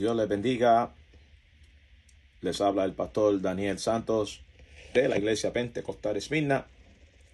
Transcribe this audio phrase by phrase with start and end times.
[0.00, 0.94] Dios les bendiga.
[2.40, 4.40] Les habla el pastor Daniel Santos
[4.94, 6.66] de la iglesia Pentecostal Esmirna.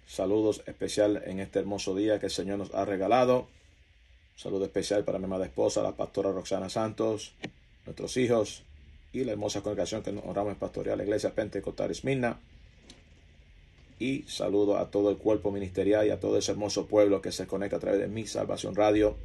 [0.05, 3.47] Saludos especial en este hermoso día que el Señor nos ha regalado.
[4.35, 7.35] Saludo especial para mi amada esposa, la pastora Roxana Santos,
[7.85, 8.63] nuestros hijos
[9.13, 12.37] y la hermosa congregación que nos honramos en pastorear la iglesia Pentecostal Esmirna.
[13.97, 17.47] Y saludo a todo el cuerpo ministerial y a todo ese hermoso pueblo que se
[17.47, 19.15] conecta a través de mi Salvación Radio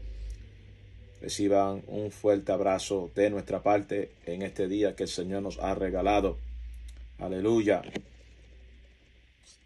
[1.23, 5.73] reciban un fuerte abrazo de nuestra parte en este día que el Señor nos ha
[5.77, 6.37] regalado.
[7.19, 7.83] Aleluya.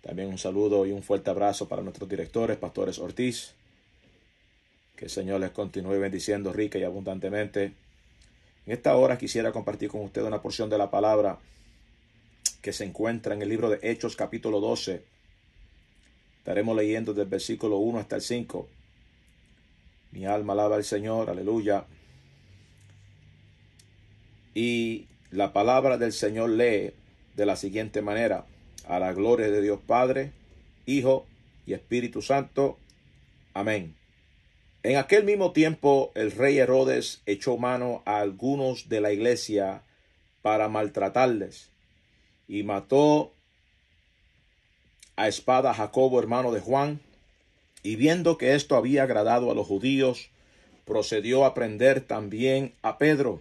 [0.02, 3.55] También un saludo y un fuerte abrazo para nuestros directores, pastores Ortiz.
[4.96, 7.73] Que el Señor les continúe bendiciendo rica y abundantemente.
[8.66, 11.38] En esta hora quisiera compartir con ustedes una porción de la palabra
[12.60, 15.02] que se encuentra en el libro de Hechos capítulo 12.
[16.38, 18.68] Estaremos leyendo del versículo 1 hasta el 5.
[20.10, 21.87] Mi alma alaba al Señor, aleluya.
[24.54, 26.93] Y la palabra del Señor lee
[27.35, 28.46] de la siguiente manera,
[28.87, 30.32] a la gloria de Dios Padre,
[30.87, 31.26] Hijo
[31.66, 32.79] y Espíritu Santo.
[33.52, 33.96] Amén.
[34.82, 39.82] En aquel mismo tiempo el rey Herodes echó mano a algunos de la iglesia
[40.43, 41.73] para maltratarles
[42.46, 43.35] y mató
[45.16, 47.01] a espada a Jacobo, hermano de Juan,
[47.87, 50.30] y viendo que esto había agradado a los judíos,
[50.84, 53.40] procedió a prender también a Pedro.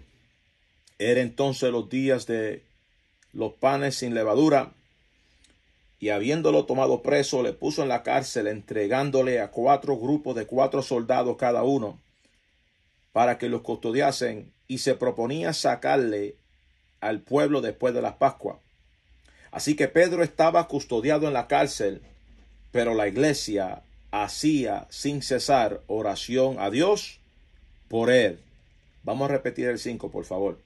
[1.00, 2.62] Era entonces los días de
[3.34, 4.74] los panes sin levadura,
[6.00, 10.84] y habiéndolo tomado preso, le puso en la cárcel, entregándole a cuatro grupos de cuatro
[10.84, 12.00] soldados cada uno,
[13.14, 16.36] para que los custodiasen, y se proponía sacarle
[17.02, 18.60] al pueblo después de la Pascua.
[19.50, 22.04] Así que Pedro estaba custodiado en la cárcel,
[22.72, 23.82] pero la iglesia
[24.24, 27.20] hacía sin cesar oración a Dios
[27.90, 28.40] por él.
[29.04, 30.60] Vamos a repetir el 5, por favor.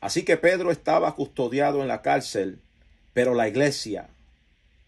[0.00, 2.58] Así que Pedro estaba custodiado en la cárcel,
[3.12, 4.08] pero la iglesia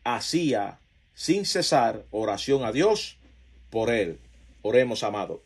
[0.05, 0.79] hacía
[1.15, 3.19] sin cesar oración a Dios
[3.69, 4.19] por él.
[4.63, 5.43] Oremos, amado.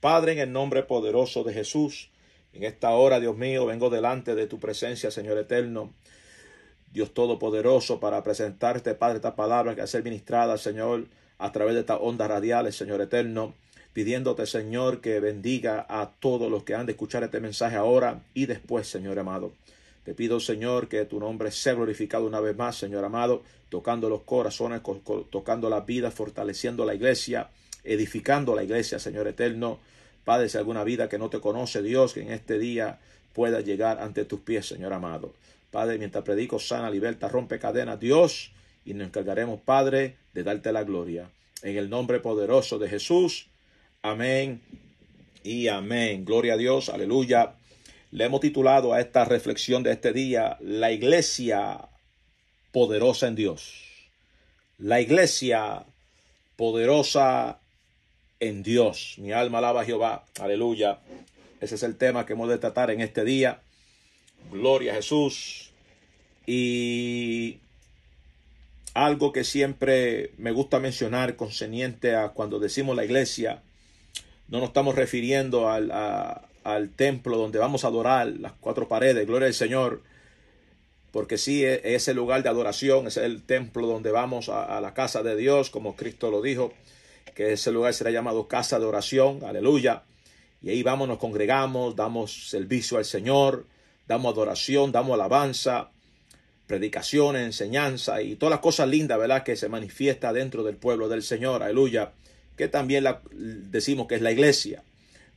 [0.00, 2.10] Padre, en el nombre poderoso de Jesús,
[2.52, 5.94] en esta hora, Dios mío, vengo delante de tu presencia, Señor eterno.
[6.92, 11.06] Dios Todopoderoso, para presentarte, Padre, esta palabra que ha ser ministrada, Señor,
[11.38, 13.54] a través de estas ondas radiales, Señor eterno,
[13.92, 18.46] pidiéndote, Señor, que bendiga a todos los que han de escuchar este mensaje ahora y
[18.46, 19.52] después, Señor amado.
[20.04, 24.22] Te pido, Señor, que tu nombre sea glorificado una vez más, Señor amado, tocando los
[24.22, 24.82] corazones,
[25.30, 27.48] tocando la vida, fortaleciendo la iglesia,
[27.84, 29.78] edificando la iglesia, Señor eterno.
[30.24, 32.98] Padre, si alguna vida que no te conoce, Dios, que en este día
[33.32, 35.32] pueda llegar ante tus pies, Señor amado.
[35.70, 38.52] Padre, mientras predico sana, libertad, rompe cadenas, Dios,
[38.84, 41.30] y nos encargaremos, Padre, de darte la gloria.
[41.62, 43.48] En el nombre poderoso de Jesús.
[44.02, 44.60] Amén
[45.42, 46.24] y amén.
[46.24, 47.54] Gloria a Dios, aleluya.
[48.10, 51.88] Le hemos titulado a esta reflexión de este día, La iglesia
[52.72, 54.10] poderosa en Dios.
[54.78, 55.84] La iglesia
[56.56, 57.60] poderosa
[58.40, 59.14] en Dios.
[59.18, 60.24] Mi alma alaba a Jehová.
[60.40, 60.98] Aleluya.
[61.60, 63.62] Ese es el tema que hemos de tratar en este día.
[64.50, 65.70] Gloria a Jesús.
[66.46, 67.58] Y
[68.94, 73.62] algo que siempre me gusta mencionar concerniente a cuando decimos la iglesia,
[74.48, 75.90] no nos estamos refiriendo al,
[76.62, 80.02] al templo donde vamos a adorar las cuatro paredes, gloria al Señor,
[81.10, 84.94] porque sí, es ese lugar de adoración, es el templo donde vamos a, a la
[84.94, 86.72] casa de Dios, como Cristo lo dijo,
[87.34, 90.04] que ese lugar será llamado casa de oración, aleluya.
[90.62, 93.66] Y ahí vamos, nos congregamos, damos servicio al Señor,
[94.06, 95.90] damos adoración, damos alabanza,
[96.66, 99.42] predicaciones, enseñanza y todas las cosas lindas, ¿verdad?
[99.42, 102.12] Que se manifiesta dentro del pueblo del Señor, aleluya.
[102.56, 104.82] Que también la, decimos que es la iglesia.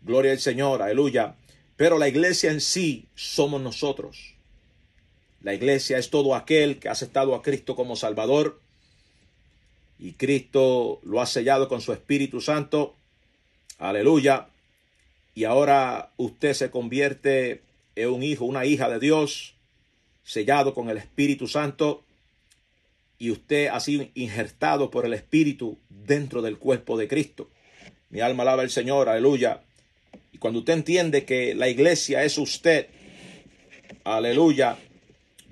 [0.04, 1.36] Gloria al Señor, aleluya.
[1.76, 4.36] Pero la iglesia en sí somos nosotros.
[5.42, 8.60] La iglesia es todo aquel que ha aceptado a Cristo como Salvador
[10.00, 12.96] y Cristo lo ha sellado con su Espíritu Santo.
[13.80, 14.48] Aleluya.
[15.36, 17.62] Y ahora usted se convierte
[17.96, 19.57] en un hijo, una hija de Dios
[20.28, 22.04] sellado con el Espíritu Santo
[23.18, 27.50] y usted ha sido injertado por el Espíritu dentro del cuerpo de Cristo.
[28.10, 29.62] Mi alma alaba al Señor, aleluya.
[30.34, 32.88] Y cuando usted entiende que la iglesia es usted,
[34.04, 34.78] aleluya,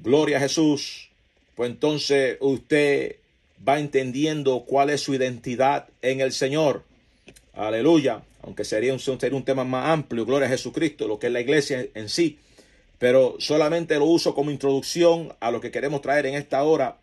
[0.03, 1.09] gloria a Jesús,
[1.55, 3.15] pues entonces usted
[3.67, 6.83] va entendiendo cuál es su identidad en el Señor.
[7.53, 8.21] Aleluya.
[8.41, 11.39] Aunque sería un, sería un tema más amplio, gloria a Jesucristo, lo que es la
[11.39, 12.37] iglesia en sí
[12.99, 16.97] pero solamente lo uso como introducción a lo que queremos traer en esta hora.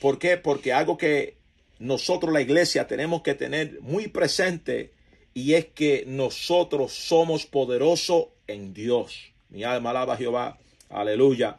[0.00, 0.36] ¿Por qué?
[0.36, 1.36] Porque algo que
[1.78, 4.92] nosotros la iglesia tenemos que tener muy presente
[5.34, 9.32] y es que nosotros somos poderosos en Dios.
[9.48, 10.58] Mi alma alaba a Jehová.
[10.88, 11.58] Aleluya.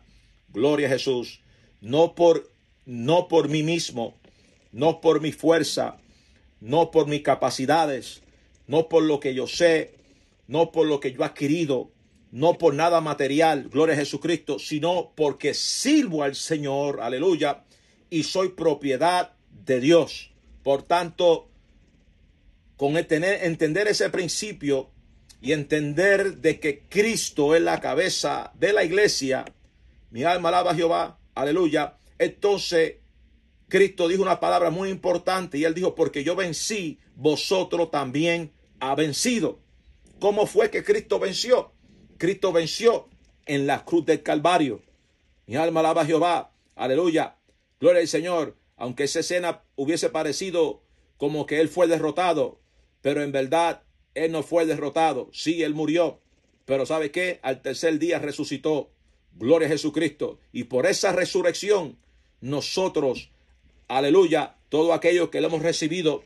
[0.50, 1.41] Gloria a Jesús.
[1.81, 2.50] No por,
[2.85, 4.15] no por mí mismo,
[4.71, 5.97] no por mi fuerza,
[6.62, 8.21] no por mis capacidades,
[8.68, 9.95] no por lo que yo sé,
[10.47, 11.89] no por lo que yo he adquirido,
[12.33, 17.63] no por nada material, gloria a Jesucristo, sino porque sirvo al Señor, aleluya,
[18.09, 20.31] y soy propiedad de Dios.
[20.63, 21.47] Por tanto,
[22.75, 24.89] con entender ese principio
[25.41, 29.45] y entender de que Cristo es la cabeza de la iglesia,
[30.09, 32.95] mi alma alaba a Jehová, aleluya, entonces
[33.68, 38.95] Cristo dijo una palabra muy importante y él dijo, porque yo vencí, vosotros también ha
[38.95, 39.59] vencido.
[40.19, 41.74] ¿Cómo fue que Cristo venció?
[42.18, 43.07] Cristo venció
[43.45, 44.81] en la cruz del Calvario.
[45.45, 47.36] Mi alma alaba a Jehová, aleluya,
[47.80, 50.81] gloria al Señor, aunque esa escena hubiese parecido
[51.18, 52.60] como que él fue derrotado,
[53.01, 53.83] pero en verdad
[54.13, 55.30] él no fue derrotado.
[55.33, 56.19] Sí, él murió,
[56.65, 57.39] pero ¿sabe qué?
[57.44, 58.89] Al tercer día resucitó.
[59.36, 60.38] Gloria a Jesucristo.
[60.51, 61.98] Y por esa resurrección,
[62.39, 63.31] nosotros,
[63.88, 66.24] aleluya, todo aquello que le hemos recibido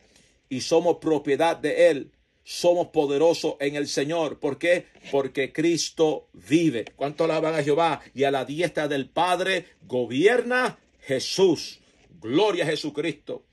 [0.50, 2.12] y somos propiedad de Él,
[2.50, 4.40] somos poderosos en el Señor.
[4.40, 4.86] ¿Por qué?
[5.12, 6.86] Porque Cristo vive.
[6.96, 8.02] ¿Cuánto alaban a Jehová?
[8.14, 11.82] Y a la diestra del Padre gobierna Jesús.
[12.22, 13.44] Gloria a Jesucristo.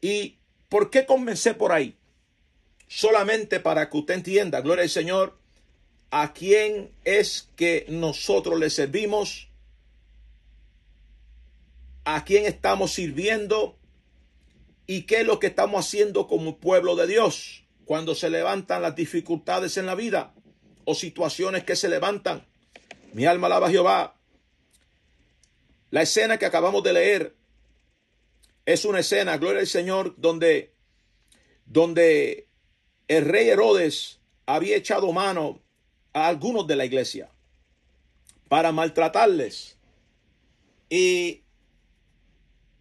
[0.00, 1.96] ¿Y por qué comencé por ahí?
[2.86, 5.36] Solamente para que usted entienda, gloria al Señor,
[6.12, 9.48] a quién es que nosotros le servimos,
[12.04, 13.75] a quién estamos sirviendo
[14.86, 18.94] y qué es lo que estamos haciendo como pueblo de Dios cuando se levantan las
[18.94, 20.34] dificultades en la vida
[20.84, 22.46] o situaciones que se levantan.
[23.12, 24.16] Mi alma alaba a Jehová.
[25.90, 27.36] La escena que acabamos de leer
[28.64, 30.74] es una escena, gloria al Señor, donde,
[31.64, 32.48] donde
[33.08, 35.62] el rey Herodes había echado mano
[36.12, 37.30] a algunos de la iglesia
[38.48, 39.76] para maltratarles.
[40.90, 41.42] Y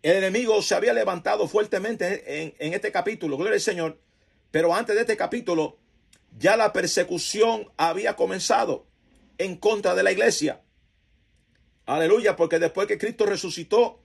[0.06, 4.00] el enemigo se había levantado fuertemente en, este capítulo, gloria al Señor.
[4.52, 5.80] Pero antes de este capítulo,
[6.38, 8.86] ya la persecución había comenzado
[9.40, 10.62] en contra de la iglesia.
[11.88, 14.00] Aleluya, porque después que Cristo resucitó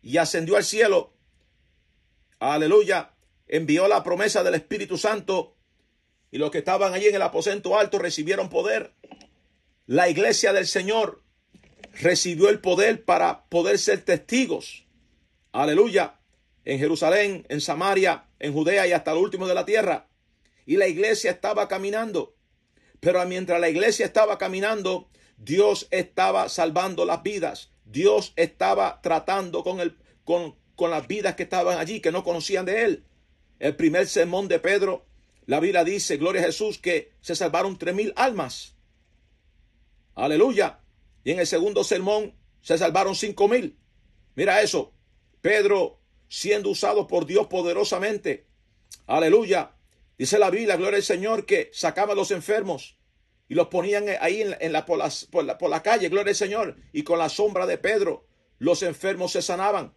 [0.00, 1.12] y ascendió al cielo,
[2.38, 3.10] aleluya,
[3.48, 5.56] envió la promesa del Espíritu Santo
[6.30, 8.92] y los que estaban allí en el aposento alto recibieron poder.
[9.86, 11.20] La iglesia del Señor
[11.94, 14.85] recibió el poder para poder ser testigos.
[15.56, 16.20] Aleluya.
[16.66, 20.06] En Jerusalén, en Samaria, en Judea y hasta el último de la tierra.
[20.66, 22.36] Y la iglesia estaba caminando.
[23.00, 25.08] Pero mientras la iglesia estaba caminando,
[25.38, 27.70] Dios estaba salvando las vidas.
[27.86, 32.66] Dios estaba tratando con, el, con, con las vidas que estaban allí, que no conocían
[32.66, 33.06] de Él.
[33.58, 35.06] El primer sermón de Pedro
[35.46, 38.74] la Biblia dice, gloria a Jesús, que se salvaron tres mil almas.
[40.16, 40.80] Aleluya.
[41.24, 43.78] Y en el segundo sermón se salvaron cinco mil.
[44.34, 44.92] Mira eso.
[45.46, 48.46] Pedro siendo usado por Dios poderosamente.
[49.06, 49.76] Aleluya.
[50.18, 52.98] Dice la Biblia, gloria al Señor, que sacaba a los enfermos
[53.48, 56.76] y los ponían ahí en, la, por, la, por la calle, gloria al Señor.
[56.92, 58.26] Y con la sombra de Pedro,
[58.58, 59.94] los enfermos se sanaban.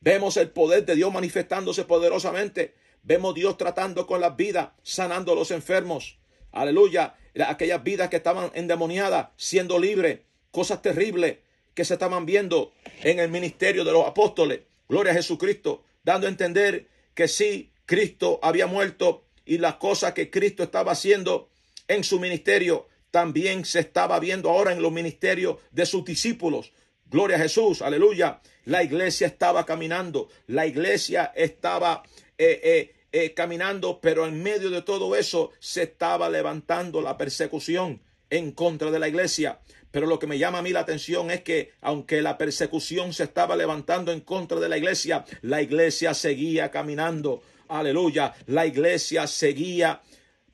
[0.00, 2.74] Vemos el poder de Dios manifestándose poderosamente.
[3.02, 6.18] Vemos Dios tratando con las vidas, sanando a los enfermos.
[6.52, 7.14] Aleluya.
[7.46, 10.20] Aquellas vidas que estaban endemoniadas, siendo libres.
[10.50, 11.38] Cosas terribles
[11.72, 14.60] que se estaban viendo en el ministerio de los apóstoles.
[14.90, 15.84] Gloria a Jesucristo.
[16.02, 21.48] Dando a entender que sí, Cristo había muerto y las cosas que Cristo estaba haciendo
[21.86, 26.72] en su ministerio también se estaba viendo ahora en los ministerios de sus discípulos.
[27.06, 28.40] Gloria a Jesús, aleluya.
[28.64, 32.02] La iglesia estaba caminando, la iglesia estaba
[32.36, 38.02] eh, eh, eh, caminando, pero en medio de todo eso se estaba levantando la persecución
[38.28, 39.60] en contra de la iglesia.
[39.90, 43.24] Pero lo que me llama a mí la atención es que aunque la persecución se
[43.24, 47.42] estaba levantando en contra de la iglesia, la iglesia seguía caminando.
[47.68, 48.34] Aleluya.
[48.46, 50.00] La iglesia seguía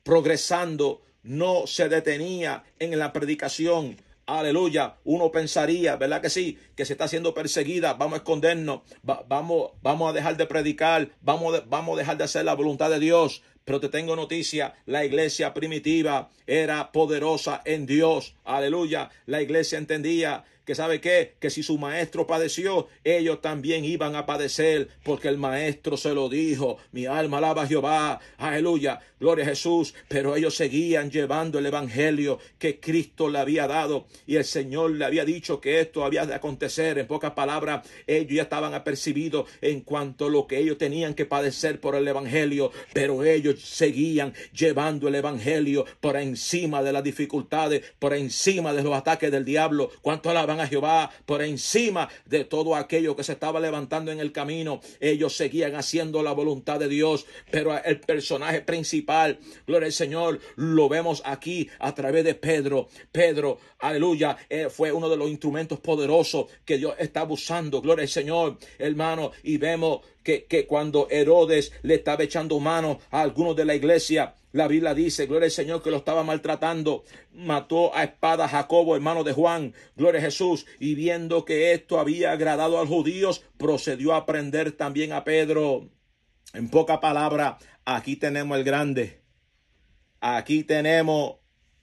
[0.03, 4.97] progresando, no se detenía en la predicación, Aleluya.
[5.05, 6.59] Uno pensaría, ¿verdad que sí?
[6.75, 7.93] Que se está siendo perseguida.
[7.93, 8.81] Vamos a escondernos.
[9.01, 11.09] vamos, vamos a dejar de predicar.
[11.21, 13.41] Vamos, vamos a dejar de hacer la voluntad de Dios.
[13.67, 14.75] Pero te tengo noticia.
[14.85, 18.33] La iglesia primitiva era poderosa en Dios.
[18.45, 19.09] Aleluya.
[19.25, 24.25] La iglesia entendía que sabe qué, que si su maestro padeció, ellos también iban a
[24.25, 26.77] padecer, porque el maestro se lo dijo.
[26.91, 29.95] Mi alma alaba a Jehová, aleluya, gloria a Jesús.
[30.09, 35.05] Pero ellos seguían llevando el evangelio que Cristo le había dado y el Señor le
[35.05, 36.97] había dicho que esto había de acontecer.
[36.97, 41.25] En pocas palabras, ellos ya estaban apercibidos en cuanto a lo que ellos tenían que
[41.25, 47.83] padecer por el evangelio, pero ellos seguían llevando el evangelio por encima de las dificultades,
[47.99, 49.91] por encima de los ataques del diablo.
[50.01, 51.09] ¿Cuánto alaban a Jehová?
[51.25, 56.23] Por encima de todo aquello que se estaba levantando en el camino, ellos seguían haciendo
[56.23, 61.93] la voluntad de Dios, pero el personaje principal, gloria al Señor, lo vemos aquí a
[61.93, 62.87] través de Pedro.
[63.11, 68.09] Pedro, aleluya, eh, fue uno de los instrumentos poderosos que Dios está usando, gloria al
[68.09, 73.75] Señor, hermano, y vemos que, cuando Herodes le estaba echando mano a algunos de la
[73.75, 77.05] iglesia, la Biblia dice, gloria al Señor, que lo estaba maltratando.
[77.31, 80.65] Mató a espada a Jacobo, hermano de Juan, gloria a Jesús.
[80.79, 85.89] Y viendo que esto había agradado a los judíos, procedió a prender también a Pedro.
[86.53, 89.21] En poca palabra, aquí tenemos el grande.
[90.19, 91.35] Aquí tenemos,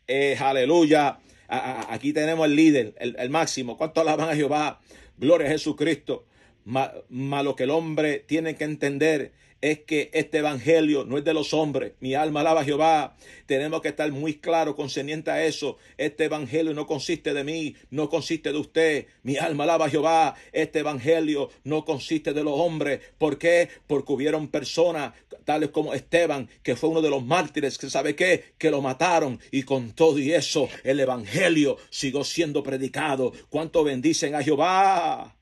[0.06, 1.18] eh, aleluya.
[1.48, 3.76] Aquí tenemos el líder, el, máximo.
[3.76, 4.80] ¿Cuánto alaban a Jehová?
[5.16, 6.26] Gloria a Jesucristo.
[6.64, 9.33] Más lo que el hombre tiene que entender
[9.64, 11.92] es que este evangelio no es de los hombres.
[12.00, 13.16] Mi alma alaba a Jehová.
[13.47, 15.78] Tenemos que estar muy claros concerniente a eso.
[15.97, 19.06] Este evangelio no consiste de mí, no consiste de usted.
[19.23, 20.35] Mi alma alaba a Jehová.
[20.52, 23.00] Este evangelio no consiste de los hombres.
[23.16, 23.71] ¿Por qué?
[23.87, 25.14] Porque hubieron personas
[25.47, 29.40] tales como Esteban, que fue uno de los mártires, que sabe qué, que lo mataron
[29.50, 33.33] y con todo y eso el evangelio siguió siendo predicado.
[33.49, 35.35] ¿Cuánto bendicen a Jehová?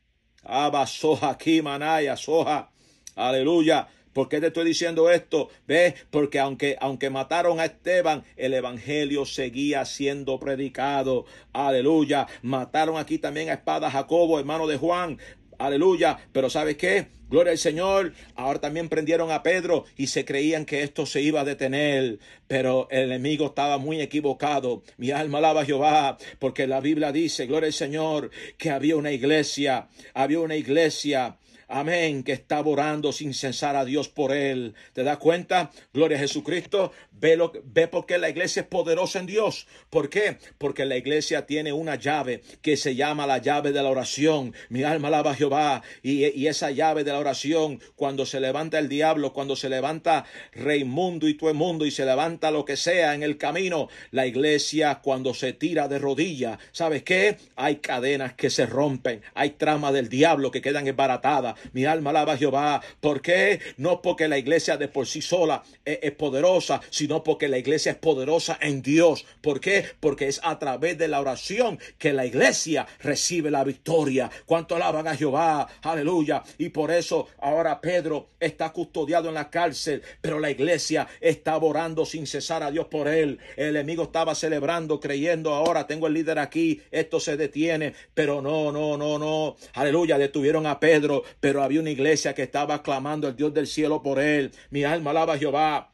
[0.45, 2.71] Abba, soja, aquí, manaya, soja.
[3.15, 3.89] Aleluya.
[4.13, 5.49] ¿Por qué te estoy diciendo esto?
[5.67, 5.95] ¿Ves?
[6.11, 11.25] Porque aunque, aunque mataron a Esteban, el Evangelio seguía siendo predicado.
[11.55, 12.27] Aleluya.
[12.43, 15.19] Mataron aquí también a espada Jacobo, hermano de Juan.
[15.63, 16.19] Aleluya.
[16.33, 17.07] Pero ¿sabes qué?
[17.31, 18.13] Gloria al Señor.
[18.35, 22.19] Ahora también prendieron a Pedro y se creían que esto se iba a detener.
[22.49, 24.83] Pero el enemigo estaba muy equivocado.
[24.97, 26.19] Mi alma alaba a Jehová.
[26.41, 29.89] Porque la Biblia dice, gloria al Señor, que había una iglesia.
[30.15, 31.37] Había una iglesia
[31.73, 34.75] amén, que está orando sin cesar a Dios por él.
[34.93, 35.71] ¿Te das cuenta?
[35.93, 36.93] Gloria a Jesucristo.
[37.13, 39.67] Ve, lo, ve por qué la iglesia es poderosa en Dios.
[39.91, 40.39] ¿Por qué?
[40.59, 44.55] Porque la iglesia tiene una llave que se llama la llave de la oración.
[44.69, 45.83] Mi alma alaba a Jehová.
[46.03, 50.25] Y, y esa llave de la oración, cuando se levanta el diablo, cuando se levanta
[50.53, 55.01] Reimundo y tu mundo y se levanta lo que sea en el camino, la iglesia
[55.03, 57.37] cuando se tira de rodillas, ¿sabes qué?
[57.57, 62.35] Hay cadenas que se rompen, hay tramas del diablo que quedan embaratadas, mi alma alaba
[62.35, 62.83] a Jehová.
[63.01, 63.61] ¿Por qué?
[63.77, 67.99] No porque la iglesia de por sí sola es, poderosa, sino porque la iglesia es
[67.99, 69.25] poderosa en Dios.
[69.41, 69.85] ¿Por qué?
[70.01, 74.31] Porque es a través de la oración que la iglesia recibe la victoria.
[74.47, 75.69] ¿Cuánto alaban a Jehová?
[75.83, 76.43] Aleluya.
[76.59, 82.05] Y por eso ahora Pedro está custodiado en la cárcel, pero la iglesia está orando
[82.05, 83.39] sin cesar a Dios por él.
[83.57, 88.73] El enemigo estaba celebrando, creyendo, ahora tengo el líder aquí, esto se detiene, pero no,
[88.73, 89.57] no, no, no.
[89.75, 94.01] Aleluya, detuvieron a Pedro, pero había una iglesia que estaba clamando al Dios del cielo
[94.01, 94.53] por él.
[94.71, 95.93] Mi alma alaba a Jehová.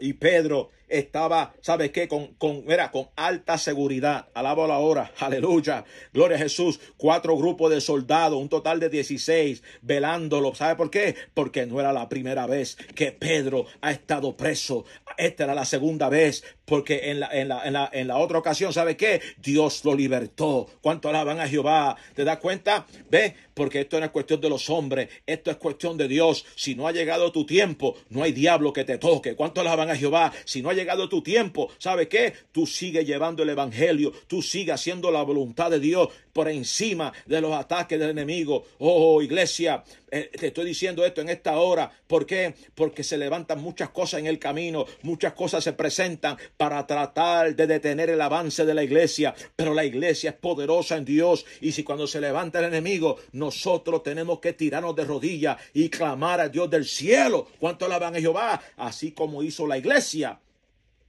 [0.00, 2.08] Y Pedro estaba, ¿sabes qué?
[2.08, 4.28] Con, con, era con alta seguridad.
[4.34, 5.12] Alaba la hora.
[5.18, 5.84] Aleluya.
[6.12, 6.80] Gloria a Jesús.
[6.96, 10.54] Cuatro grupos de soldados, un total de 16, velándolo.
[10.54, 11.14] ¿Sabe por qué?
[11.34, 14.84] Porque no era la primera vez que Pedro ha estado preso.
[15.16, 18.38] Esta era la segunda vez, porque en la, en la, en la, en la otra
[18.38, 19.20] ocasión, ¿sabe qué?
[19.38, 20.68] Dios lo libertó.
[20.80, 21.96] ¿Cuánto alaban a Jehová?
[22.14, 22.86] ¿Te das cuenta?
[23.10, 23.34] ¿Ve?
[23.54, 26.46] Porque esto no es cuestión de los hombres, esto es cuestión de Dios.
[26.54, 29.34] Si no ha llegado tu tiempo, no hay diablo que te toque.
[29.34, 30.32] ¿Cuánto alaban a Jehová?
[30.44, 32.32] Si no ha llegado tu tiempo, ¿sabe qué?
[32.52, 37.40] Tú sigue llevando el evangelio, tú sigue haciendo la voluntad de Dios por encima de
[37.40, 38.64] los ataques del enemigo.
[38.78, 41.90] Oh, iglesia, eh, te estoy diciendo esto en esta hora.
[42.06, 42.54] ¿Por qué?
[42.76, 47.66] Porque se levantan muchas cosas en el camino, muchas cosas se presentan para tratar de
[47.66, 49.34] detener el avance de la iglesia.
[49.56, 54.04] Pero la iglesia es poderosa en Dios y si cuando se levanta el enemigo, nosotros
[54.04, 57.48] tenemos que tirarnos de rodillas y clamar a Dios del cielo.
[57.58, 58.62] ¿Cuánto alaban a Jehová?
[58.76, 60.38] Así como hizo la iglesia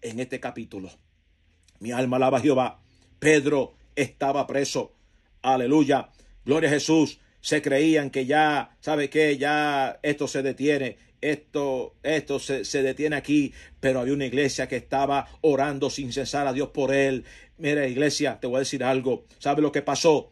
[0.01, 0.89] en este capítulo.
[1.79, 2.79] Mi alma alaba a Jehová.
[3.19, 4.93] Pedro estaba preso.
[5.41, 6.09] Aleluya.
[6.45, 7.19] Gloria a Jesús.
[7.41, 9.37] Se creían que ya, ¿sabe qué?
[9.37, 10.97] Ya esto se detiene.
[11.21, 16.47] Esto, esto se, se detiene aquí, pero había una iglesia que estaba orando sin cesar
[16.47, 17.25] a Dios por él.
[17.57, 19.25] Mira, iglesia, te voy a decir algo.
[19.37, 20.31] ¿Sabe lo que pasó?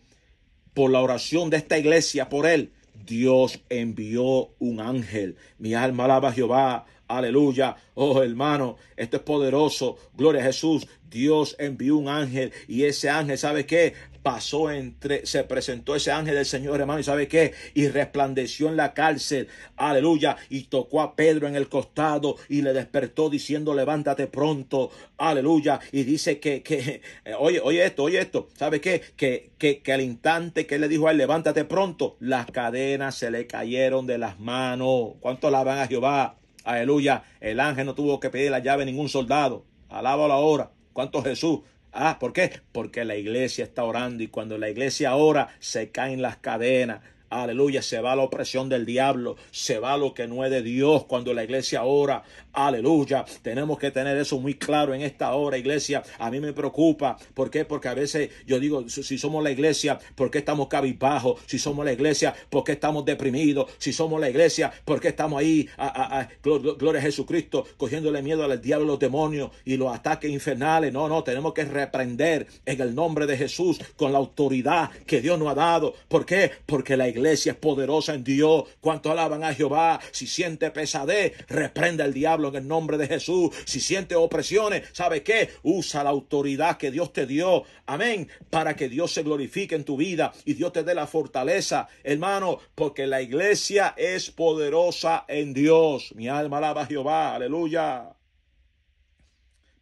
[0.74, 2.72] Por la oración de esta iglesia por él,
[3.06, 5.38] Dios envió un ángel.
[5.58, 6.86] Mi alma alaba a Jehová.
[7.08, 7.76] Aleluya.
[7.96, 9.98] Oh hermano, esto es poderoso.
[10.14, 10.88] Gloria a Jesús.
[11.10, 13.94] Dios envió un ángel y ese ángel, ¿sabe qué?
[14.28, 18.76] pasó entre, se presentó ese ángel del Señor, hermano, y sabe qué, y resplandeció en
[18.76, 19.48] la cárcel,
[19.78, 25.80] aleluya, y tocó a Pedro en el costado y le despertó diciendo, levántate pronto, aleluya,
[25.94, 29.02] y dice que, que eh, oye, oye esto, oye esto, ¿sabe qué?
[29.16, 33.16] Que, que, que al instante que él le dijo a él, levántate pronto, las cadenas
[33.16, 35.14] se le cayeron de las manos.
[35.22, 36.36] ¿Cuánto alaban a Jehová?
[36.68, 37.24] Aleluya.
[37.40, 39.64] El ángel no tuvo que pedir la llave a ningún soldado.
[39.88, 40.72] Alaba la hora.
[40.92, 41.62] ¿Cuánto Jesús?
[41.94, 42.60] Ah, ¿por qué?
[42.74, 47.00] Porque la iglesia está orando y cuando la iglesia ora se caen las cadenas.
[47.30, 51.06] Aleluya, se va la opresión del diablo, se va lo que no es de Dios
[51.06, 52.24] cuando la iglesia ora.
[52.58, 56.02] Aleluya, tenemos que tener eso muy claro en esta hora, iglesia.
[56.18, 57.66] A mí me preocupa, ¿por qué?
[57.66, 61.40] Porque a veces yo digo, si somos la iglesia, ¿por qué estamos cabizbajos?
[61.46, 63.70] Si somos la iglesia, ¿por qué estamos deprimidos?
[63.78, 68.60] Si somos la iglesia, ¿por qué estamos ahí, a, gloria a Jesucristo, cogiéndole miedo al
[68.60, 70.92] diablo, los demonios y los ataques infernales?
[70.92, 75.38] No, no, tenemos que reprender en el nombre de Jesús con la autoridad que Dios
[75.38, 75.94] nos ha dado.
[76.08, 76.50] ¿Por qué?
[76.66, 78.64] Porque la iglesia es poderosa en Dios.
[78.82, 83.56] Cuanto alaban a Jehová, si siente pesadez, reprenda el diablo en el nombre de Jesús.
[83.66, 85.50] Si siente opresiones, ¿sabe qué?
[85.63, 87.63] Usa la autoridad que Dios te dio.
[87.86, 88.30] Amén.
[88.50, 92.60] Para que Dios se glorifique en tu vida y Dios te dé la fortaleza, hermano,
[92.75, 96.13] porque la iglesia es poderosa en Dios.
[96.16, 97.36] Mi alma alaba a Jehová.
[97.36, 98.16] Aleluya.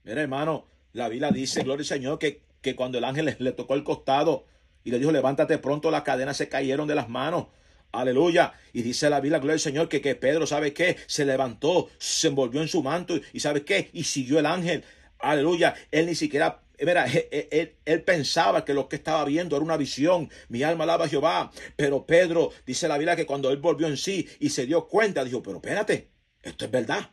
[0.04, 3.74] Mira, hermano, la Biblia dice, gloria al Señor, que, que cuando el ángel le tocó
[3.74, 4.46] el costado,
[4.86, 7.48] y le dijo, levántate pronto, las cadenas se cayeron de las manos.
[8.00, 8.54] Aleluya.
[8.74, 10.98] Y dice la Biblia, gloria al Señor, que, que Pedro, ¿sabe qué?
[11.08, 13.90] Se levantó, se envolvió en su manto y ¿sabe qué?
[13.94, 14.84] Y siguió el ángel.
[15.20, 15.76] Aleluya.
[15.92, 20.30] Él ni siquiera Mira, él, él, pensaba que lo que estaba viendo era una visión.
[20.50, 21.52] Mi alma alaba a Jehová.
[21.78, 25.24] Pero Pedro, dice la Biblia, que cuando él volvió en sí y se dio cuenta,
[25.24, 26.10] dijo, pero espérate,
[26.44, 27.10] esto es verdad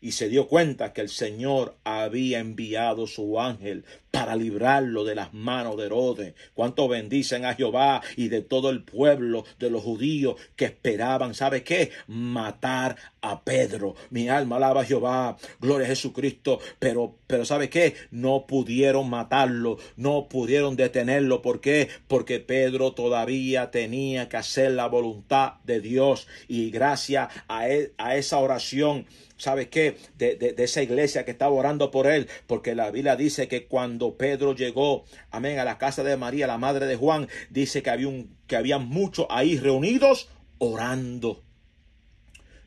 [0.00, 5.32] y se dio cuenta que el Señor había enviado su ángel para librarlo de las
[5.32, 6.34] manos de Herodes.
[6.54, 11.62] Cuánto bendicen a Jehová y de todo el pueblo de los judíos que esperaban, ¿sabe
[11.62, 11.90] qué?
[12.06, 13.94] Matar a Pedro.
[14.10, 17.94] Mi alma alaba a Jehová, gloria a Jesucristo, pero pero ¿sabe qué?
[18.10, 21.88] No pudieron matarlo, no pudieron detenerlo, ¿por qué?
[22.08, 27.66] Porque Pedro todavía tenía que hacer la voluntad de Dios y gracias a,
[27.98, 29.06] a esa oración
[29.40, 29.96] ¿sabe qué?
[30.18, 33.99] De, de, esa iglesia que estaba orando por él, porque la Biblia dice que cuando
[34.16, 38.08] Pedro llegó, amén, a la casa de María, la madre de Juan, dice que había,
[38.08, 41.42] un, que había muchos ahí reunidos orando.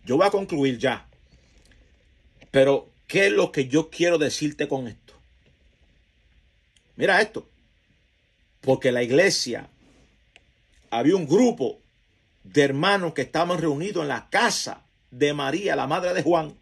[0.05, 1.07] Yo voy a concluir ya.
[2.51, 5.13] Pero, ¿qué es lo que yo quiero decirte con esto?
[6.95, 7.47] Mira esto.
[8.61, 9.69] Porque la iglesia,
[10.89, 11.79] había un grupo
[12.43, 16.55] de hermanos que estaban reunidos en la casa de María, la madre de Juan.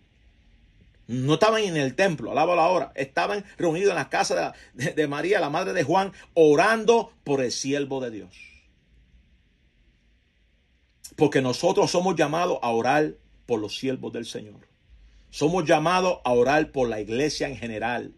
[1.07, 2.91] No estaban en el templo, alaba la hora.
[2.95, 7.51] Estaban reunidos en la casa de, de María, la madre de Juan, orando por el
[7.51, 8.37] siervo de Dios.
[11.15, 14.67] Porque nosotros somos llamados a orar por los siervos del Señor.
[15.29, 18.13] Somos llamados a orar por la iglesia en general.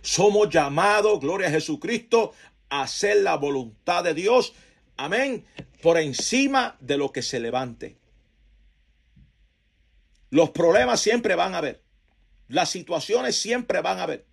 [0.00, 2.32] Somos llamados, gloria a Jesucristo,
[2.68, 4.54] a hacer la voluntad de Dios.
[4.96, 5.44] Amén.
[5.82, 7.98] Por encima de lo que se levante.
[10.30, 11.81] Los problemas siempre van a haber.
[12.52, 14.26] Las situaciones siempre van a haber.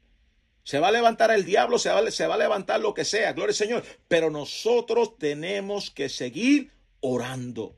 [0.64, 3.56] Se va a levantar el diablo, se va, a levantar lo que sea, gloria al
[3.56, 3.84] Señor.
[4.10, 7.78] Pero nosotros tenemos que seguir orando.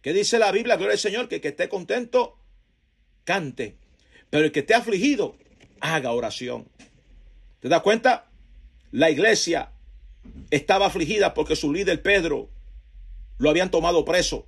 [0.00, 0.76] ¿Qué dice la Biblia?
[0.76, 2.38] Gloria al Señor, que el que esté contento,
[3.24, 3.76] cante.
[4.30, 5.36] Pero el que esté afligido,
[5.80, 6.66] haga oración.
[7.60, 8.30] ¿Te das cuenta?
[8.90, 9.72] La iglesia
[10.50, 12.48] estaba afligida porque su líder Pedro
[13.36, 14.46] lo habían tomado preso.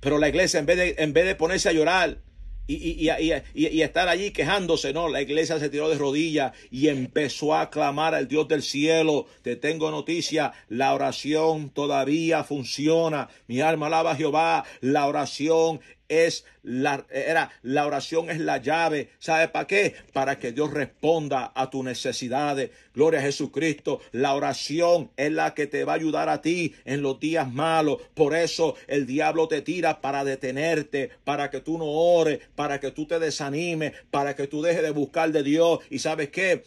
[0.00, 2.22] Pero la iglesia, en vez de, en vez de ponerse a llorar,
[2.66, 3.10] y,
[3.54, 4.92] y, estar allí quejándose.
[4.92, 9.26] No, la iglesia se tiró de rodillas y empezó a clamar al Dios del cielo.
[9.42, 13.28] Te tengo noticia, la oración todavía funciona.
[13.46, 14.64] Mi alma alaba a Jehová.
[14.80, 19.10] La oración es la, era, la oración es la llave.
[19.18, 19.94] ¿Sabe para qué?
[20.12, 22.70] Para que Dios responda a tus necesidades.
[22.94, 24.00] Gloria a Jesucristo.
[24.12, 27.98] La oración es la que te va a ayudar a ti en los días malos.
[28.14, 32.90] Por eso el diablo te tira para detenerte, para que tú no ores, para que
[32.90, 35.80] tú te desanimes, para que tú dejes de buscar de Dios.
[35.90, 36.64] Y sabes qué?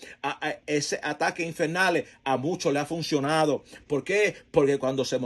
[0.65, 3.63] ese ataque infernal a muchos le ha funcionado.
[3.87, 4.35] ¿Por qué?
[4.51, 5.19] Porque cuando, se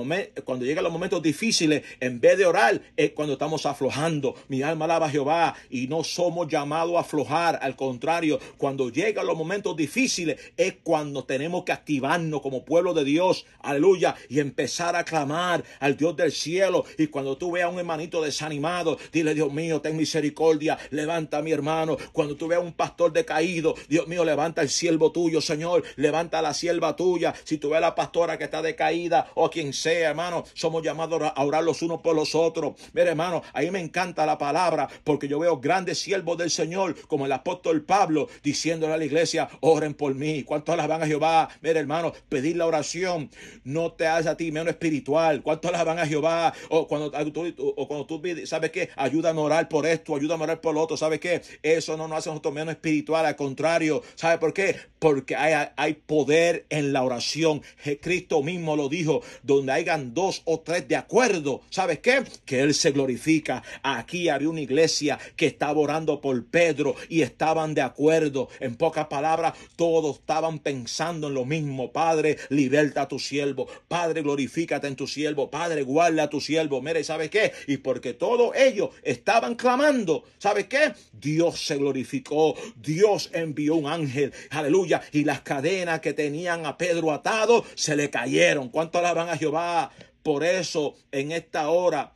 [0.43, 4.02] cuando llegan los momentos difíciles, en vez de orar, es cuando estamos aflojando
[4.49, 7.57] Mi alma alaba a Jehová y no somos llamados a aflojar.
[7.61, 13.05] Al contrario, cuando llegan los momentos difíciles es cuando tenemos que activarnos como pueblo de
[13.05, 13.45] Dios.
[13.61, 14.15] Aleluya.
[14.27, 16.83] Y empezar a clamar al Dios del cielo.
[16.97, 20.77] Y cuando tú veas a un hermanito desanimado, dile, Dios mío, ten misericordia.
[20.89, 21.95] Levanta a mi hermano.
[22.11, 25.83] Cuando tú veas a un pastor decaído, Dios mío, levanta el siervo tuyo, Señor.
[25.95, 27.33] Levanta la sierva tuya.
[27.45, 31.21] Si tú ves a la pastora que está decaída o quien sea, hermano, somos llamados
[31.33, 32.73] a orar los unos por los otros.
[32.91, 37.25] Mira, hermano, ahí me encanta la palabra porque yo veo grandes siervos del Señor, como
[37.25, 40.43] el apóstol Pablo, diciéndole a la iglesia, oren por mí.
[40.43, 41.49] ¿Cuántos las van a Jehová?
[41.61, 43.29] Mira, hermano, pedir la oración
[43.63, 45.43] no te hace a ti menos espiritual.
[45.43, 46.53] ¿Cuántos las van a Jehová?
[46.69, 50.45] O cuando tú, o cuando tú sabes que ayúdame a orar por esto, ayúdame a
[50.45, 51.41] orar por lo otro, ¿sabes qué?
[51.61, 54.01] Eso no nos hace nosotros menos espiritual, al contrario.
[54.15, 54.75] ¿Sabe por qué?
[54.97, 57.61] Porque hay, hay poder en la oración.
[58.01, 61.61] Cristo mismo lo dijo, donde hayan dos o tres de acuerdo.
[61.69, 62.23] ¿Sabes qué?
[62.45, 63.61] Que Él se glorifica.
[63.83, 68.47] Aquí había una iglesia que estaba orando por Pedro y estaban de acuerdo.
[68.61, 71.91] En pocas palabras, todos estaban pensando en lo mismo.
[71.91, 73.67] Padre, liberta a tu siervo.
[73.87, 75.51] Padre, glorifícate en tu siervo.
[75.51, 76.81] Padre, guarda a tu siervo.
[76.81, 77.51] Mire, ¿sabes qué?
[77.67, 80.93] Y porque todos ellos estaban clamando, ¿sabes qué?
[81.11, 82.55] Dios se glorificó.
[82.77, 84.33] Dios envió un ángel.
[84.49, 85.01] Aleluya.
[85.11, 88.69] Y las cadenas que tenían a Pedro atado se le cayeron.
[88.69, 89.91] ¿Cuánto alaban a Jehová?
[90.23, 92.13] Por eso, en esta hora,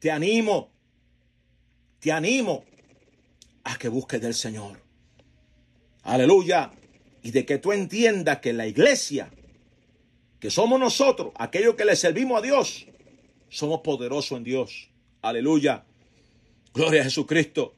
[0.00, 0.73] te animo,
[2.04, 2.66] te animo
[3.64, 4.78] a que busques del Señor.
[6.02, 6.70] Aleluya.
[7.22, 9.30] Y de que tú entiendas que la iglesia,
[10.38, 12.86] que somos nosotros, aquellos que le servimos a Dios,
[13.48, 14.90] somos poderosos en Dios.
[15.22, 15.86] Aleluya.
[16.74, 17.74] Gloria a Jesucristo.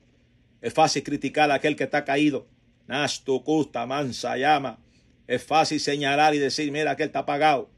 [0.61, 2.49] Es fácil criticar a aquel que está caído.
[2.89, 4.35] Nasto, custa, mansa.
[5.29, 7.71] Es fácil señalar y decir, mira, aquel está apagado.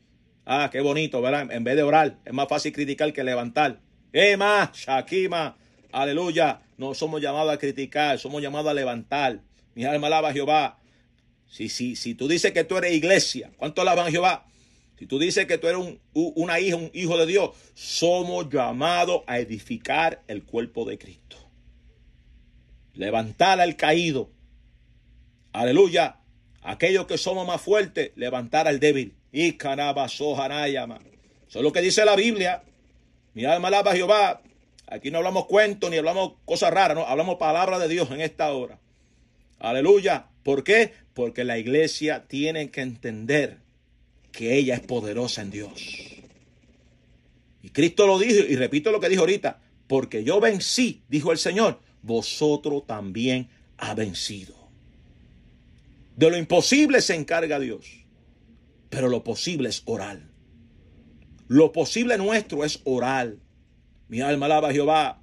[0.47, 1.53] Ah, qué bonito, ¿verdad?
[1.53, 3.83] En vez de orar, es más fácil criticar que levantar.
[4.15, 5.59] Ema, Shakima,
[5.92, 6.61] aleluya.
[6.77, 9.40] No somos llamados a criticar, somos llamados a levantar.
[9.74, 10.79] Mi alma alaba a Jehová.
[11.48, 14.46] Si, si, si tú dices que tú eres iglesia, ¿cuánto alaban a Jehová?
[14.98, 19.22] Si tú dices que tú eres un, una hija, un hijo de Dios, somos llamados
[19.27, 21.37] a edificar el cuerpo de Cristo.
[22.94, 24.31] Levantar al caído.
[25.53, 26.16] Aleluya.
[26.62, 29.14] Aquellos que somos más fuertes, levantar al débil.
[29.31, 29.70] Y Eso
[31.48, 32.64] es lo que dice la Biblia.
[33.35, 34.42] Mi alma alaba a Jehová.
[34.90, 38.53] Aquí no hablamos cuentos ni hablamos cosas raras, no, hablamos palabra de Dios en esta
[38.53, 38.79] hora.
[39.59, 40.27] Aleluya.
[40.42, 40.92] ¿Por qué?
[41.14, 43.59] Porque la iglesia tiene que entender
[44.33, 45.83] que ella es poderosa en Dios.
[47.62, 51.38] Y Cristo lo dijo, y repito lo que dijo ahorita, porque yo vencí, dijo el
[51.38, 54.55] Señor, vosotros también ha vencido.
[56.16, 57.87] De lo imposible se encarga Dios,
[58.88, 60.20] pero lo posible es orar.
[61.46, 63.35] Lo posible nuestro es orar.
[64.09, 65.23] Mi alma alaba a Jehová.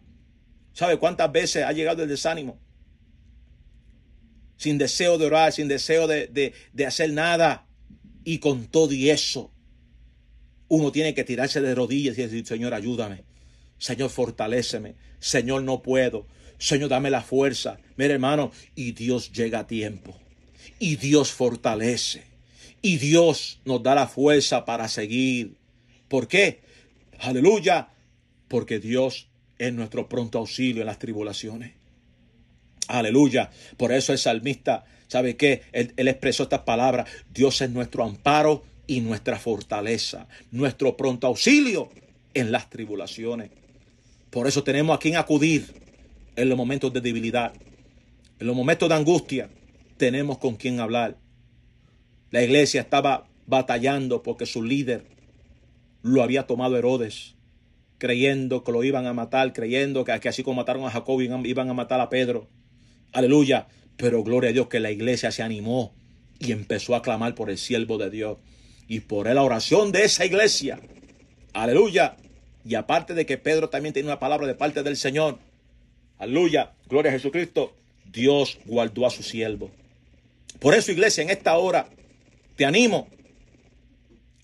[0.73, 2.59] ¿Sabe cuántas veces ha llegado el desánimo?
[4.57, 7.67] Sin deseo de orar, sin deseo de, de hacer nada.
[8.23, 9.51] Y con todo y eso,
[10.67, 13.23] uno tiene que tirarse de rodillas y decir, Señor, ayúdame.
[13.77, 14.95] Señor, fortaléceme.
[15.19, 16.27] Señor, no puedo.
[16.57, 17.77] Señor, dame la fuerza.
[17.97, 20.17] Mira, hermano, y Dios llega a tiempo.
[20.79, 22.23] Y Dios fortalece.
[22.81, 25.57] Y Dios nos da la fuerza para seguir.
[26.07, 26.61] ¿Por qué?
[27.19, 27.89] Aleluya.
[28.47, 31.73] Porque Dios es nuestro pronto auxilio en las tribulaciones.
[32.87, 33.49] Aleluya.
[33.77, 35.61] Por eso el salmista ¿Sabe qué?
[35.71, 37.09] Él, expresó estas palabras.
[37.33, 41.89] Dios es nuestro amparo y nuestra fortaleza, nuestro pronto auxilio
[42.33, 43.51] en las tribulaciones.
[44.29, 45.67] Por eso tenemos a quien acudir
[46.35, 47.53] en los momentos de debilidad,
[48.39, 49.49] en los momentos de angustia.
[49.97, 51.17] Tenemos con quien hablar.
[52.31, 55.05] La iglesia estaba batallando porque su líder
[56.01, 57.35] lo había tomado Herodes,
[57.97, 61.73] creyendo que lo iban a matar, creyendo que, así como mataron a Jacob iban a
[61.73, 62.47] matar a Pedro.
[63.11, 63.67] Aleluya.
[63.97, 65.93] Pero gloria a Dios que la iglesia se animó
[66.39, 68.37] y empezó a clamar por el siervo de Dios
[68.87, 70.79] y por la oración de esa iglesia.
[71.53, 72.17] Aleluya.
[72.65, 75.39] Y aparte de que Pedro también tiene una palabra de parte del Señor.
[76.17, 76.73] Aleluya.
[76.89, 77.73] Gloria a Jesucristo.
[78.11, 79.71] Dios guardó a su siervo.
[80.59, 81.87] Por eso, iglesia, en esta hora
[82.55, 83.07] te animo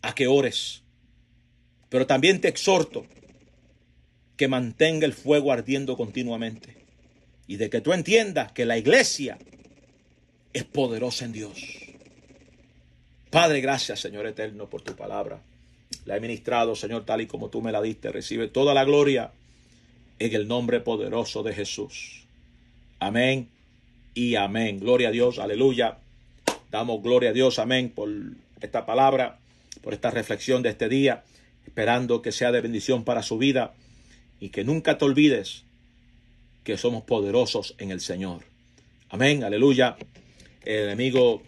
[0.01, 0.83] a que ores.
[1.89, 3.05] Pero también te exhorto
[4.41, 6.75] que mantenga el fuego ardiendo continuamente
[7.45, 9.37] y de que tú entiendas que la iglesia
[10.51, 11.61] es poderosa en Dios.
[13.29, 15.43] Padre, gracias Señor eterno por tu palabra.
[16.05, 18.11] La he ministrado, Señor, tal y como tú me la diste.
[18.11, 19.29] Recibe toda la gloria
[20.17, 22.25] en el nombre poderoso de Jesús.
[22.97, 23.47] Amén
[24.15, 24.79] y amén.
[24.79, 25.99] Gloria a Dios, aleluya.
[26.71, 28.09] Damos gloria a Dios, amén, por
[28.59, 29.37] esta palabra,
[29.83, 31.25] por esta reflexión de este día,
[31.67, 33.75] esperando que sea de bendición para su vida
[34.41, 35.63] y que nunca te olvides
[36.65, 38.43] que somos poderosos en el Señor.
[39.09, 39.95] Amén, aleluya.
[40.65, 41.43] El enemigo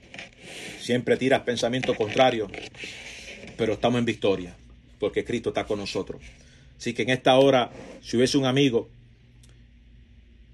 [0.79, 2.51] siempre tira pensamientos contrarios,
[3.57, 4.55] pero estamos en victoria,
[4.99, 6.21] porque Cristo está con nosotros.
[6.77, 8.87] Así que en esta hora, si hubiese un amigo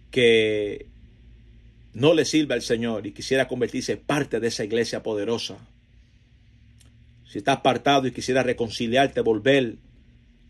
[0.10, 0.86] que
[1.94, 5.58] no le sirve al Señor y quisiera convertirse parte de esa iglesia poderosa,
[7.30, 9.76] si estás apartado y quisiera reconciliarte, volver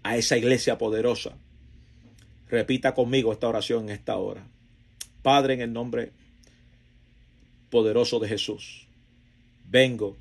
[0.04, 1.36] a esa iglesia poderosa,
[2.50, 4.46] repita conmigo esta oración en esta hora.
[5.22, 6.12] Padre, en el nombre
[7.70, 8.88] poderoso de Jesús,
[9.70, 10.18] vengo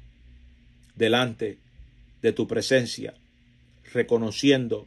[0.97, 1.59] delante
[2.21, 3.14] de tu presencia,
[3.93, 4.87] reconociendo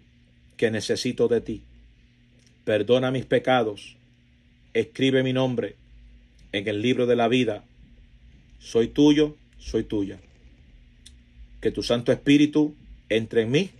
[0.57, 1.63] que necesito de ti.
[2.65, 3.97] Perdona mis pecados,
[4.73, 5.75] escribe mi nombre
[6.51, 7.63] en el libro de la vida.
[8.59, 10.19] Soy tuyo, soy tuya.
[11.61, 12.75] Que tu Santo Espíritu
[13.09, 13.71] entre en mí.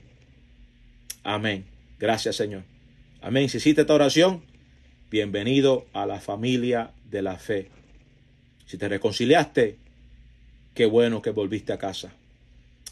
[1.24, 1.66] Amén.
[2.00, 2.71] Gracias, Señor.
[3.24, 3.50] Amén.
[3.50, 4.42] Si hiciste esta oración,
[5.12, 7.70] bienvenido a la familia de la fe.
[8.66, 9.78] Si te reconciliaste,
[10.74, 12.12] qué bueno que volviste a casa.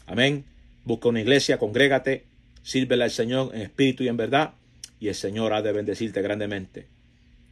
[0.06, 0.44] Amén.
[0.84, 2.26] Busca una iglesia, congrégate,
[2.62, 4.52] sírvele al Señor en espíritu y en verdad,
[5.00, 6.86] y el Señor ha de bendecirte grandemente.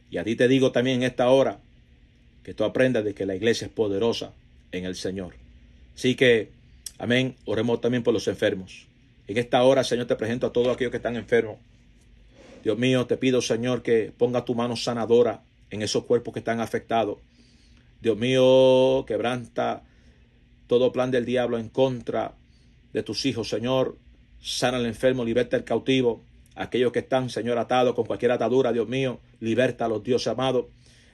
[0.09, 1.59] Y a ti te digo también en esta hora
[2.43, 4.31] que tú aprendas de que la iglesia es poderosa
[4.71, 5.33] en el Señor.
[5.95, 6.51] Así que,
[6.97, 8.87] amén, oremos también por los enfermos.
[9.27, 11.57] En esta hora, Señor, te presento a todos aquellos que están enfermos.
[12.63, 16.59] Dios mío, te pido, Señor, que ponga tu mano sanadora en esos cuerpos que están
[16.59, 17.17] afectados.
[18.01, 19.83] Dios mío, quebranta
[20.67, 22.33] todo plan del diablo en contra
[22.93, 23.97] de tus hijos, Señor.
[24.41, 26.23] Sana al enfermo, liberta al cautivo.
[26.55, 30.65] Aquellos que están, Señor, atados con cualquier atadura, Dios mío, liberta a los Dios amados.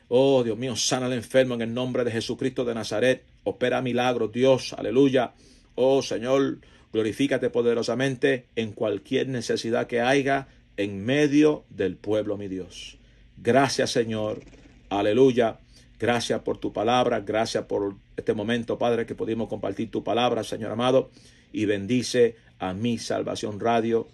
[0.08, 3.24] Oh, Dios mío, sana al enfermo en el nombre de Jesucristo de Nazaret.
[3.44, 5.34] Opera milagros, Dios, aleluya.
[5.76, 6.60] Oh, Señor,
[6.94, 12.98] glorifícate poderosamente en cualquier necesidad que haya en medio del pueblo, mi Dios.
[13.38, 14.42] Gracias, Señor.
[14.90, 15.60] Aleluya.
[16.00, 17.22] Gracias por tu palabra.
[17.22, 21.10] Gracias por este momento, Padre, que pudimos compartir tu palabra, Señor amado.
[21.52, 24.08] Y bendice a mi Salvación Radio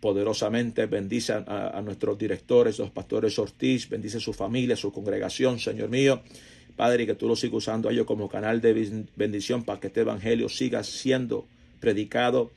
[0.00, 0.86] poderosamente.
[0.86, 6.22] Bendice a, nuestros directores, los pastores Ortiz, bendice su familia, su congregación, Señor mío.
[6.76, 10.00] Padre, que tú lo sigas usando a ellos como canal de bendición para que este
[10.00, 11.46] evangelio siga siendo
[11.80, 12.50] predicado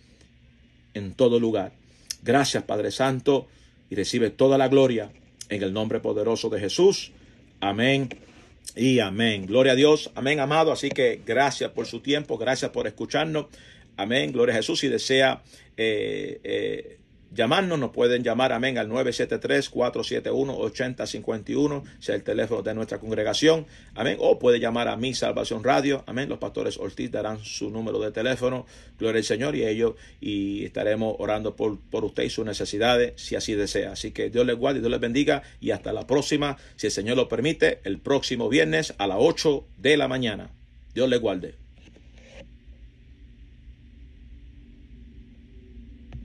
[0.94, 1.74] en todo lugar.
[2.24, 3.48] Gracias, Padre Santo,
[3.90, 5.12] y recibe toda la gloria
[5.50, 7.12] en el nombre poderoso de Jesús.
[7.60, 8.10] Amén
[8.76, 9.46] y amén.
[9.46, 10.12] Gloria a Dios.
[10.16, 10.72] Amén, amado.
[10.72, 13.48] Así que gracias por su tiempo, gracias por escucharnos.
[13.96, 14.32] Amén.
[14.32, 14.80] Gloria a Jesús.
[14.80, 15.42] Si desea
[15.76, 16.98] eh, eh,
[17.32, 24.40] llamarnos, nos pueden llamar, amén, al 973-471-8051, sea el teléfono de nuestra congregación, amén, o
[24.40, 28.66] puede llamar a Mi Salvación Radio, amén, los pastores Ortiz darán su número de teléfono,
[28.98, 33.36] gloria al Señor y ellos, y estaremos orando por, por usted y sus necesidades, si
[33.36, 33.92] así desea.
[33.92, 37.18] Así que Dios les guarde, Dios les bendiga, y hasta la próxima, si el Señor
[37.18, 40.52] lo permite, el próximo viernes a las 8 de la mañana.
[40.94, 41.67] Dios les guarde.